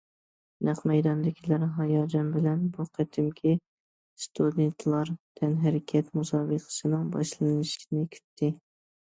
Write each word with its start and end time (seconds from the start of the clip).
نەق 0.67 0.79
مەيداندىكىلەر 0.91 1.65
ھاياجان 1.75 2.31
بىلەن 2.37 2.63
بۇ 2.77 2.85
قېتىمقى 2.99 3.53
ئىستۇدېنتلار 3.59 5.13
تەنھەرىكەت 5.43 6.11
مۇسابىقىسىنىڭ 6.19 7.07
باشلىنىشىنى 7.19 8.09
كۈتتى. 8.19 8.53